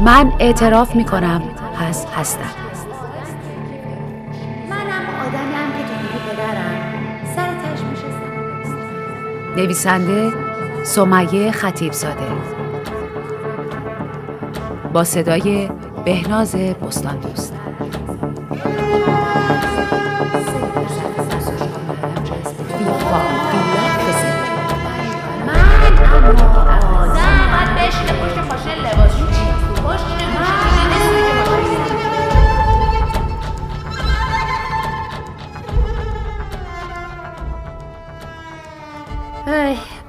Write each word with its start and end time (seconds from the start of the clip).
من 0.00 0.32
اعتراف 0.40 0.94
می‌کنم 0.94 1.42
پس 1.80 2.06
هستم. 2.16 2.40
منم 4.70 5.04
آدمیم 5.26 5.72
که 5.72 5.84
تو 5.84 6.18
پدرم. 6.30 6.80
سر 7.36 7.48
تش 7.48 7.80
نویسنده 9.56 10.32
سمیه 10.82 11.50
خطیب 11.50 11.92
زاده 11.92 12.26
با 14.94 15.04
صدای 15.04 15.68
بهناز 16.04 16.54
بستان 16.56 17.16
دوست. 17.16 17.54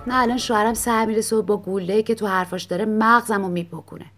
نه 0.07 0.21
الان 0.21 0.37
شوهرم 0.37 0.73
سر 0.73 1.05
می‌رسه 1.05 1.35
و 1.35 1.41
با 1.41 1.57
گوله 1.57 2.03
که 2.03 2.15
تو 2.15 2.27
حرفاش 2.27 2.63
داره 2.63 2.85
مغزم 2.85 3.41
رو 3.41 3.47
میپکونه. 3.47 4.14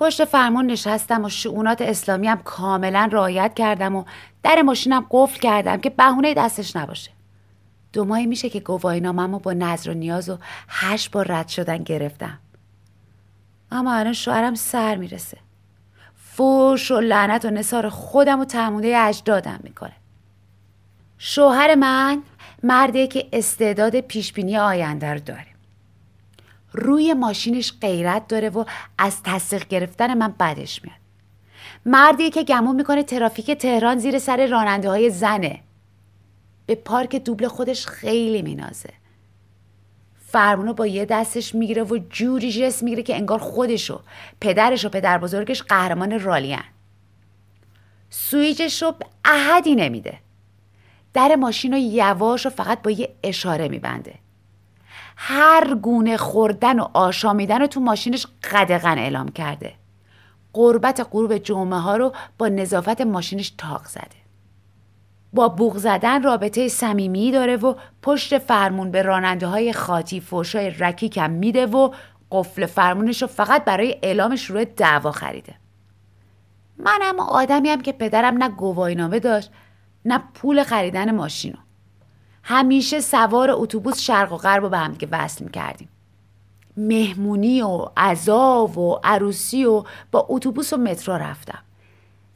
پشت 0.00 0.24
فرمون 0.24 0.66
نشستم 0.66 1.24
و 1.24 1.28
شعونات 1.28 1.82
اسلامی 1.82 2.28
هم 2.28 2.42
کاملا 2.42 3.08
رعایت 3.12 3.54
کردم 3.54 3.96
و 3.96 4.04
در 4.42 4.62
ماشینم 4.62 5.06
قفل 5.10 5.40
کردم 5.40 5.76
که 5.76 5.90
بهونه 5.90 6.34
دستش 6.34 6.76
نباشه. 6.76 7.10
دو 7.92 8.04
ماهی 8.04 8.26
میشه 8.26 8.50
که 8.50 8.60
گواهینامم 8.60 9.38
با 9.38 9.52
نظر 9.52 9.90
و 9.90 9.94
نیاز 9.94 10.28
و 10.28 10.38
هشت 10.68 11.10
بار 11.10 11.26
رد 11.32 11.48
شدن 11.48 11.76
گرفتم. 11.76 12.38
اما 13.70 13.94
الان 13.94 14.12
شوهرم 14.12 14.54
سر 14.54 14.96
می‌رسه. 14.96 15.38
فوش 16.16 16.90
و 16.90 17.00
لعنت 17.00 17.44
و 17.44 17.50
نصار 17.50 17.88
خودم 17.88 18.40
و 18.40 18.44
تموده 18.44 18.98
اجدادم 18.98 19.60
می‌کنه. 19.62 19.96
شوهر 21.18 21.74
من 21.74 22.22
مردی 22.62 23.06
که 23.06 23.28
استعداد 23.32 24.00
پیشبینی 24.00 24.58
آینده 24.58 25.12
رو 25.12 25.20
داره. 25.20 25.49
روی 26.72 27.14
ماشینش 27.14 27.72
غیرت 27.80 28.28
داره 28.28 28.48
و 28.48 28.64
از 28.98 29.22
تصدیق 29.22 29.68
گرفتن 29.68 30.14
من 30.14 30.34
بدش 30.40 30.84
میاد. 30.84 30.96
مردی 31.86 32.30
که 32.30 32.42
گمون 32.42 32.76
می‌کنه 32.76 33.02
ترافیک 33.02 33.50
تهران 33.50 33.98
زیر 33.98 34.18
سر 34.18 34.46
راننده 34.46 34.88
های 34.88 35.10
زنه. 35.10 35.60
به 36.66 36.74
پارک 36.74 37.16
دوبل 37.16 37.48
خودش 37.48 37.86
خیلی 37.86 38.42
مینازه. 38.42 38.90
فرمونو 40.26 40.72
با 40.72 40.86
یه 40.86 41.04
دستش 41.04 41.54
می‌گیره 41.54 41.82
و 41.82 41.98
جوری 42.10 42.52
جس 42.52 42.82
می‌گیره 42.82 43.02
که 43.02 43.16
انگار 43.16 43.38
خودشو 43.38 44.00
پدرش 44.40 44.84
و 44.84 44.88
پدر 44.88 45.18
بزرگش 45.18 45.62
قهرمان 45.62 46.20
رالیان 46.20 46.64
سویجش 48.10 48.82
رو 48.82 48.94
احدی 49.24 49.74
نمیده. 49.74 50.18
در 51.14 51.34
ماشین 51.34 51.72
رو 51.72 51.78
یواش 51.78 52.46
و 52.46 52.50
فقط 52.50 52.82
با 52.82 52.90
یه 52.90 53.14
اشاره 53.22 53.68
میبنده. 53.68 54.14
هر 55.22 55.74
گونه 55.74 56.16
خوردن 56.16 56.80
و 56.80 56.88
آشامیدن 56.92 57.60
رو 57.60 57.66
تو 57.66 57.80
ماشینش 57.80 58.26
قدغن 58.52 58.98
اعلام 58.98 59.28
کرده. 59.28 59.72
قربت 60.52 61.08
غروب 61.12 61.38
جمعه 61.38 61.78
ها 61.78 61.96
رو 61.96 62.12
با 62.38 62.48
نظافت 62.48 63.00
ماشینش 63.00 63.50
تاق 63.58 63.84
زده. 63.86 64.20
با 65.32 65.48
بوغ 65.48 65.76
زدن 65.76 66.22
رابطه 66.22 66.68
صمیمی 66.68 67.32
داره 67.32 67.56
و 67.56 67.74
پشت 68.02 68.38
فرمون 68.38 68.90
به 68.90 69.02
راننده 69.02 69.46
های 69.46 69.72
خاطی 69.72 70.20
فوشای 70.20 70.70
رکیکم 70.70 71.30
میده 71.30 71.66
و 71.66 71.90
قفل 72.30 72.66
فرمونش 72.66 73.22
رو 73.22 73.28
فقط 73.28 73.64
برای 73.64 73.98
اعلام 74.02 74.36
شروع 74.36 74.64
دعوا 74.64 75.12
خریده. 75.12 75.54
من 76.78 76.98
اما 77.02 77.26
آدمی 77.26 77.82
که 77.82 77.92
پدرم 77.92 78.42
نه 78.42 78.48
گواهینامه 78.48 79.18
داشت 79.18 79.50
نه 80.04 80.22
پول 80.34 80.62
خریدن 80.62 81.14
ماشینو 81.14 81.56
همیشه 82.42 83.00
سوار 83.00 83.50
اتوبوس 83.50 84.00
شرق 84.00 84.32
و 84.32 84.36
غرب 84.36 84.62
رو 84.62 84.68
به 84.68 84.78
هم 84.78 84.96
وصل 85.10 85.44
می‌کردیم. 85.44 85.88
مهمونی 86.76 87.62
و 87.62 87.86
عزا 87.96 88.66
و 88.66 89.00
عروسی 89.04 89.64
و 89.64 89.84
با 90.12 90.26
اتوبوس 90.28 90.72
و 90.72 90.76
مترو 90.76 91.14
رفتم. 91.14 91.58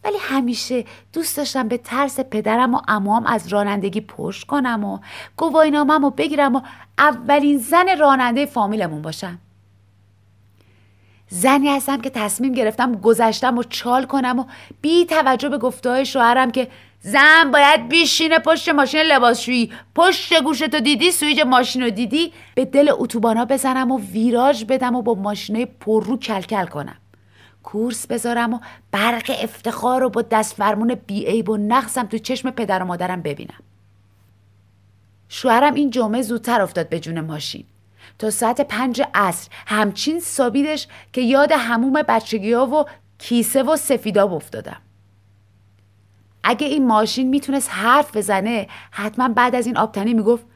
ولی 0.04 0.16
همیشه 0.20 0.84
دوست 1.12 1.36
داشتم 1.36 1.68
به 1.68 1.78
ترس 1.78 2.20
پدرم 2.20 2.74
و 2.74 2.80
امام 2.88 3.26
از 3.26 3.48
رانندگی 3.48 4.00
پشت 4.00 4.46
کنم 4.46 4.84
و 4.84 4.98
گواهینامم 5.36 6.04
رو 6.04 6.10
بگیرم 6.10 6.56
و 6.56 6.60
اولین 6.98 7.58
زن 7.58 7.98
راننده 7.98 8.46
فامیلمون 8.46 9.02
باشم. 9.02 9.38
زنی 11.28 11.68
هستم 11.68 12.00
که 12.00 12.10
تصمیم 12.10 12.52
گرفتم 12.52 12.94
گذشتم 12.94 13.58
و 13.58 13.62
چال 13.62 14.04
کنم 14.06 14.38
و 14.38 14.44
بی 14.80 15.04
توجه 15.04 15.48
به 15.48 15.58
گفته 15.58 16.04
شوهرم 16.04 16.50
که 16.50 16.68
زن 17.06 17.50
باید 17.50 17.88
بیشینه 17.88 18.38
پشت 18.38 18.68
ماشین 18.68 19.00
لباسشویی. 19.00 19.72
پشت 19.94 20.42
گوشتو 20.42 20.80
دیدی 20.80 21.10
سویج 21.10 21.40
ماشین 21.40 21.82
رو 21.82 21.90
دیدی؟ 21.90 22.32
به 22.54 22.64
دل 22.64 22.90
اتوبانا 22.92 23.44
بزنم 23.44 23.90
و 23.90 23.98
ویراژ 23.98 24.64
بدم 24.64 24.94
و 24.94 25.02
با 25.02 25.14
ماشینای 25.14 25.66
پررو 25.66 26.18
کلکل 26.18 26.66
کنم. 26.66 26.96
کورس 27.62 28.06
بذارم 28.06 28.54
و 28.54 28.58
برق 28.90 29.30
افتخار 29.42 30.00
رو 30.00 30.10
با 30.10 30.22
دست 30.22 30.54
فرمون 30.54 30.96
عیب 31.10 31.48
و 31.48 31.56
نقصم 31.56 32.06
تو 32.06 32.18
چشم 32.18 32.50
پدر 32.50 32.82
و 32.82 32.86
مادرم 32.86 33.22
ببینم. 33.22 33.60
شوهرم 35.28 35.74
این 35.74 35.90
جمعه 35.90 36.22
زودتر 36.22 36.60
افتاد 36.60 36.88
به 36.88 37.00
جون 37.00 37.20
ماشین. 37.20 37.64
تا 38.18 38.30
ساعت 38.30 38.60
پنج 38.60 39.02
عصر 39.14 39.48
همچین 39.66 40.20
سابیدش 40.20 40.86
که 41.12 41.20
یاد 41.20 41.52
هموم 41.52 41.92
بچگی 41.92 42.52
ها 42.52 42.66
و 42.66 42.84
کیسه 43.18 43.62
و 43.62 43.76
سفیداب 43.76 44.32
افتادم. 44.32 44.80
اگه 46.44 46.66
این 46.66 46.86
ماشین 46.86 47.28
می‌تونست 47.28 47.70
حرف 47.72 48.16
بزنه 48.16 48.68
حتما 48.90 49.28
بعد 49.28 49.54
از 49.54 49.66
این 49.66 49.76
آبتنی 49.76 50.14
می‌گفت 50.14 50.46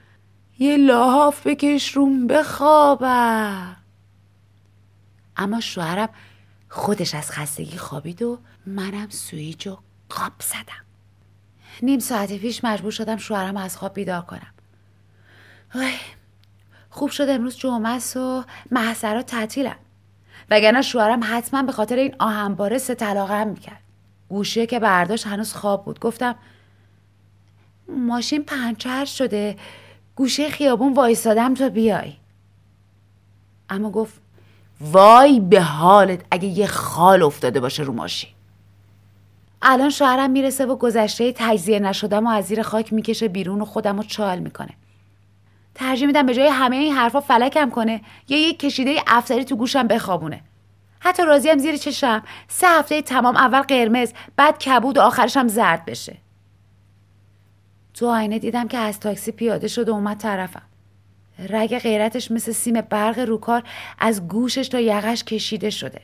یه 0.59 0.77
لاحاف 0.77 1.47
بکش 1.47 1.91
روم 1.93 2.27
بخوابم. 2.27 3.77
اما 5.37 5.61
شوهرم 5.61 6.09
خودش 6.69 7.15
از 7.15 7.31
خستگی 7.31 7.79
خوابید 7.79 8.23
و 8.23 8.39
منم 8.67 9.09
سویج 9.11 9.69
و 9.69 9.79
قاب 10.09 10.33
زدم. 10.41 10.85
نیم 11.83 11.99
ساعت 11.99 12.33
پیش 12.33 12.65
مجبور 12.65 12.91
شدم 12.91 13.17
شوهرم 13.17 13.57
از 13.57 13.77
خواب 13.77 13.95
بیدار 13.95 14.23
کنم. 14.23 14.53
خوب 16.91 17.11
شد 17.11 17.29
امروز 17.29 17.57
جمعه 17.57 17.93
است 17.93 18.17
و 18.17 18.45
محصرات 18.71 19.27
تعطیلم 19.27 19.77
وگرنه 20.51 20.83
شوهرم 20.83 21.21
حتما 21.25 21.63
به 21.63 21.73
خاطر 21.73 21.97
این 21.97 22.15
آهنباره 22.19 22.79
سه 22.79 22.95
طلاقه 22.95 23.41
هم 23.41 23.49
می‌کرد. 23.49 23.83
گوشه 24.29 24.67
که 24.67 24.79
برداشت 24.79 25.27
هنوز 25.27 25.53
خواب 25.53 25.85
بود. 25.85 26.01
گفتم 26.01 26.35
ماشین 27.89 28.45
پنچر 28.45 29.05
شده. 29.05 29.57
گوشه 30.17 30.51
خیابون 30.51 30.95
وایستادم 30.95 31.55
تا 31.55 31.69
بیای. 31.69 32.13
اما 33.71 33.91
گفت 33.91 34.15
وای 34.81 35.41
به 35.41 35.63
حالت 35.63 36.21
اگه 36.31 36.49
یه 36.49 36.67
خال 36.67 37.23
افتاده 37.23 37.61
باشه 37.61 37.83
رو 37.83 37.93
ماشین. 37.93 38.31
الان 39.63 39.91
شوهرم 39.91 40.31
می‌رسه 40.31 40.67
و 40.67 40.77
گذشته 40.77 41.33
تجزیه 41.37 41.79
نشدم 41.79 42.27
و 42.27 42.31
از 42.31 42.45
زیر 42.45 42.63
خاک 42.63 42.93
می‌کشه 42.93 43.29
بیرون 43.29 43.61
و 43.61 43.65
خودم 43.65 43.97
رو 43.97 44.03
چال 44.03 44.39
می‌کنه. 44.39 44.71
ترجیح 45.75 46.07
میدم 46.07 46.27
به 46.27 46.35
جای 46.35 46.49
همه 46.49 46.77
این 46.77 46.95
حرفا 46.95 47.21
فلکم 47.21 47.71
کنه. 47.71 48.01
یا 48.29 48.39
یک 48.39 48.59
کشیده 48.59 49.03
افتری 49.07 49.45
تو 49.45 49.57
گوشم 49.57 49.87
بخوابونه. 49.87 50.41
حتی 51.01 51.25
راضیم 51.25 51.59
زیر 51.59 51.77
چشم. 51.77 52.23
سه 52.49 52.67
هفته 52.69 53.03
تمام 53.03 53.37
اول 53.37 53.61
قرمز 53.61 54.13
بعد 54.37 54.59
کبود 54.59 54.99
و 54.99 55.01
آخرشم 55.01 55.49
زرد 55.49 55.85
بشه. 55.85 56.17
تو 57.95 58.07
آینه 58.07 58.39
دیدم 58.39 58.69
که 58.69 58.79
از 58.79 59.01
تاکسی 59.01 59.33
پیاده 59.33 59.69
شد 59.69 59.89
و 59.89 59.93
اومد 59.93 60.17
طرفم. 60.17 60.63
رگ 61.49 61.79
غیرتش 61.79 62.31
مثل 62.31 62.53
سیم 62.53 62.81
برق 62.81 63.19
روکار 63.19 63.63
از 63.99 64.29
گوشش 64.29 64.69
تا 64.69 64.81
یقش 64.81 65.25
کشیده 65.25 65.71
شده. 65.71 66.01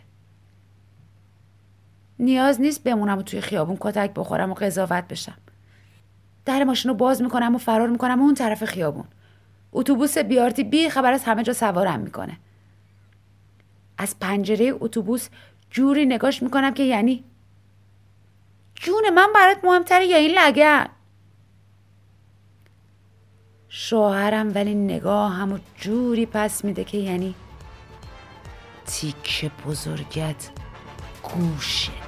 نیاز 2.18 2.60
نیست 2.60 2.84
بمونم 2.84 3.18
و 3.18 3.22
توی 3.22 3.40
خیابون 3.40 3.76
کتک 3.80 4.10
بخورم 4.14 4.50
و 4.50 4.54
قضاوت 4.54 5.08
بشم. 5.08 5.36
در 6.44 6.64
ماشین 6.64 6.88
رو 6.88 6.96
باز 6.96 7.22
می‌کنم 7.22 7.54
و 7.54 7.58
فرار 7.58 7.88
می‌کنم 7.88 8.20
و 8.20 8.24
اون 8.24 8.34
طرف 8.34 8.64
خیابون. 8.64 9.04
اتوبوس 9.72 10.18
بیارتی 10.18 10.64
بی 10.64 10.90
خبر 10.90 11.12
از 11.12 11.24
همه 11.24 11.42
جا 11.42 11.52
سوارم 11.52 12.00
می‌کنه. 12.00 12.36
از 13.98 14.18
پنجره 14.18 14.74
اتوبوس 14.80 15.28
جوری 15.70 16.06
نگاش 16.06 16.42
می‌کنم 16.42 16.74
که 16.74 16.82
یعنی 16.82 17.24
جون 18.74 19.10
من 19.14 19.28
برات 19.34 19.64
مهمتره 19.64 20.06
یا 20.06 20.16
این 20.16 20.38
لگن 20.38 20.86
شوهرم 23.68 24.54
ولی 24.54 24.74
نگاه 24.74 25.32
همو 25.32 25.58
جوری 25.78 26.26
پس 26.26 26.64
میده 26.64 26.84
که 26.84 26.98
یعنی 26.98 27.34
تیک 28.86 29.50
بزرگت 29.66 30.50
گوشه. 31.22 32.03